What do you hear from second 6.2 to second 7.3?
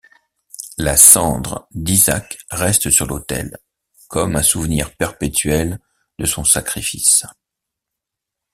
son sacrifice.